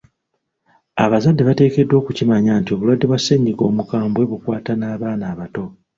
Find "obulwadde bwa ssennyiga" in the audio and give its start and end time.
2.71-3.63